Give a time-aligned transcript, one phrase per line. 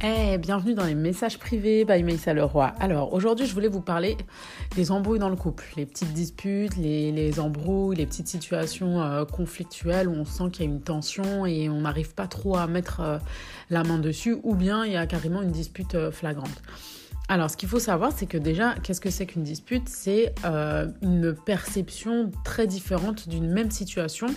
[0.00, 2.72] Hey, bienvenue dans les messages privés by Maïssa Leroy.
[2.78, 4.16] Alors aujourd'hui, je voulais vous parler
[4.76, 10.08] des embrouilles dans le couple, les petites disputes, les, embrouilles, les petites situations euh, conflictuelles
[10.08, 13.00] où on sent qu'il y a une tension et on n'arrive pas trop à mettre
[13.00, 13.18] euh,
[13.70, 16.62] la main dessus, ou bien il y a carrément une dispute euh, flagrante.
[17.30, 19.86] Alors, ce qu'il faut savoir, c'est que déjà, qu'est-ce que c'est qu'une dispute?
[19.86, 24.28] C'est euh, une perception très différente d'une même situation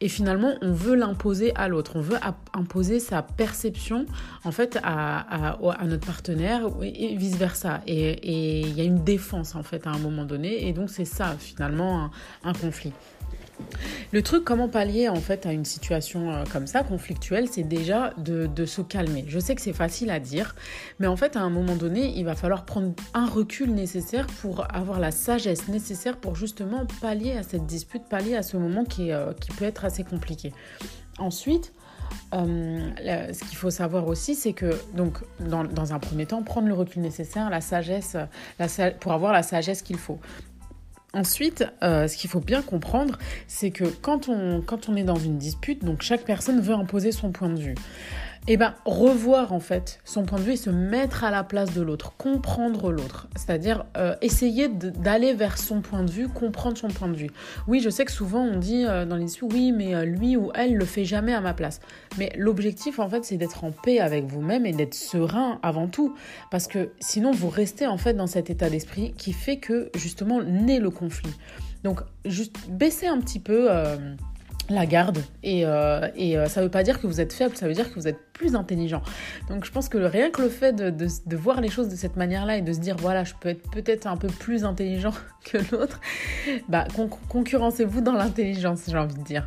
[0.00, 1.92] et finalement, on veut l'imposer à l'autre.
[1.94, 2.18] On veut
[2.52, 4.04] imposer sa perception,
[4.42, 7.82] en fait, à, notre partenaire et vice-versa.
[7.86, 10.66] Et il y a une défense, en fait, à un moment donné.
[10.66, 12.10] Et donc, c'est ça, finalement,
[12.42, 12.92] un conflit.
[14.12, 18.12] Le truc, comment pallier en fait à une situation euh, comme ça, conflictuelle, c'est déjà
[18.18, 19.24] de, se calmer.
[19.28, 20.54] Je sais que c'est facile à dire,
[20.98, 24.66] mais en fait, à un moment donné, il va falloir prendre un recul nécessaire pour
[24.74, 29.12] avoir la sagesse nécessaire pour justement pallier à cette dispute, pallier à ce moment qui,
[29.12, 30.52] euh, peut être assez compliqué.
[31.18, 31.72] Ensuite,
[32.34, 32.90] euh,
[33.32, 37.02] ce qu'il faut savoir aussi, c'est que, donc, dans, un premier temps, prendre le recul
[37.02, 38.16] nécessaire, la sagesse,
[39.00, 40.18] pour avoir la sagesse qu'il faut.
[41.12, 45.16] Ensuite, euh, ce qu'il faut bien comprendre, c'est que quand on, quand on est dans
[45.16, 47.74] une dispute, donc chaque personne veut imposer son point de vue
[48.48, 51.74] eh ben revoir en fait son point de vue et se mettre à la place
[51.74, 56.88] de l'autre, comprendre l'autre, c'est-à-dire euh, essayer d'aller vers son point de vue, comprendre son
[56.88, 57.30] point de vue.
[57.68, 60.50] Oui, je sais que souvent on dit euh, dans les oui, mais euh, lui ou
[60.54, 61.80] elle le fait jamais à ma place.
[62.18, 66.14] Mais l'objectif en fait, c'est d'être en paix avec vous-même et d'être serein avant tout,
[66.50, 70.42] parce que sinon vous restez en fait dans cet état d'esprit qui fait que justement
[70.42, 71.32] naît le conflit.
[71.84, 73.68] Donc juste baisser un petit peu
[74.70, 75.18] la garde.
[75.42, 77.88] Et, euh, et euh, ça veut pas dire que vous êtes faible, ça veut dire
[77.90, 79.02] que vous êtes plus intelligent.
[79.48, 82.16] Donc je pense que rien que le fait de, de, voir les choses de cette
[82.16, 85.12] manière-là et de se dire, voilà, je peux être peut-être un peu plus intelligent
[85.44, 86.00] que l'autre,
[86.68, 86.86] bah,
[87.28, 89.46] concurrencez-vous dans l'intelligence, j'ai envie de dire.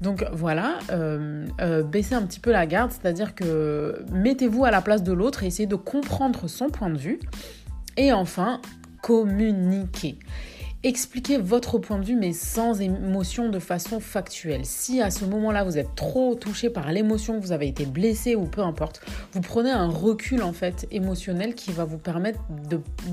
[0.00, 5.02] Donc voilà, euh, baissez un petit peu la garde, c'est-à-dire que mettez-vous à la place
[5.02, 7.20] de l'autre et essayez de comprendre son point de vue.
[7.98, 8.62] Et enfin,
[9.02, 10.18] communiquez.
[10.82, 14.64] Expliquez votre point de vue mais sans émotion de façon factuelle.
[14.64, 18.46] Si à ce moment-là vous êtes trop touché par l'émotion, vous avez été blessé ou
[18.46, 19.02] peu importe,
[19.34, 22.40] vous prenez un recul en fait émotionnel qui va vous permettre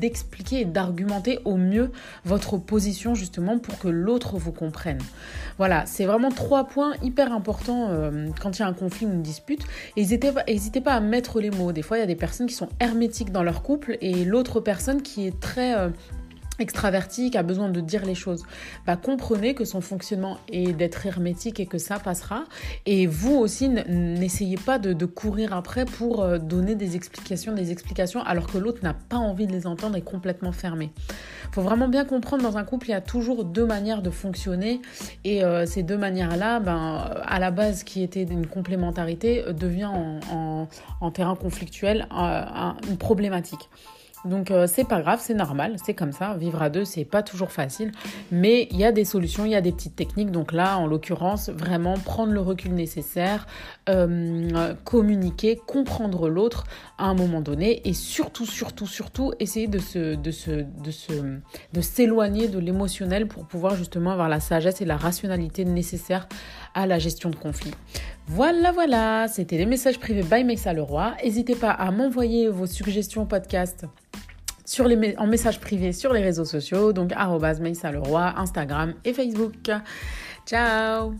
[0.00, 1.90] d'expliquer et d'argumenter au mieux
[2.24, 5.00] votre position justement pour que l'autre vous comprenne.
[5.58, 9.12] Voilà, c'est vraiment trois points hyper importants euh, quand il y a un conflit ou
[9.12, 9.66] une dispute.
[9.98, 10.44] N'hésitez pas,
[10.82, 11.72] pas à mettre les mots.
[11.72, 14.60] Des fois il y a des personnes qui sont hermétiques dans leur couple et l'autre
[14.60, 15.90] personne qui est très euh,
[16.60, 18.44] extraverti, qui a besoin de dire les choses,
[18.86, 22.44] bah, comprenez que son fonctionnement est d'être hermétique et que ça passera.
[22.86, 28.22] Et vous aussi, n'essayez pas de, courir après pour euh, donner des explications, des explications,
[28.22, 30.92] alors que l'autre n'a pas envie de les entendre et complètement fermé.
[31.52, 34.80] Faut vraiment bien comprendre, dans un couple, il y a toujours deux manières de fonctionner.
[35.24, 39.90] Et euh, ces deux manières-là, ben, à la base, qui était une complémentarité, devient
[40.30, 40.68] en,
[41.12, 42.44] terrain conflictuel euh,
[42.88, 43.68] une problématique.
[44.24, 46.34] Donc euh, c'est pas grave, c'est normal, c'est comme ça.
[46.34, 47.92] Vivre à deux, c'est pas toujours facile,
[48.30, 50.30] mais il y a des solutions, il y a des petites techniques.
[50.30, 53.46] Donc là, en l'occurrence, vraiment prendre le recul nécessaire,
[53.88, 56.64] euh, communiquer, comprendre l'autre
[56.98, 63.26] à un moment donné, et surtout, surtout, surtout, essayer de se, de s'éloigner de l'émotionnel
[63.26, 66.28] pour pouvoir justement avoir la sagesse et la rationalité nécessaires
[66.74, 67.74] à la gestion de conflits.
[68.26, 71.14] Voilà, voilà, c'était les messages privés by Messa Leroy.
[71.24, 73.86] N'hésitez pas à m'envoyer vos suggestions podcast
[75.18, 77.12] en message privé sur les réseaux sociaux, donc
[77.90, 79.70] Leroy, Instagram et Facebook.
[80.46, 81.14] Ciao